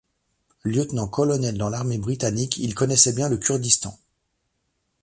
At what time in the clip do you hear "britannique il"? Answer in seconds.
1.99-2.73